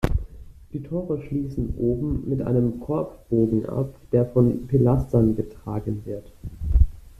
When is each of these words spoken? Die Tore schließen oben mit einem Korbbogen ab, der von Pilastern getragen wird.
Die 0.73 0.81
Tore 0.81 1.21
schließen 1.27 1.75
oben 1.77 2.27
mit 2.27 2.41
einem 2.41 2.79
Korbbogen 2.79 3.67
ab, 3.69 3.93
der 4.11 4.25
von 4.25 4.65
Pilastern 4.65 5.35
getragen 5.35 6.01
wird. 6.07 6.27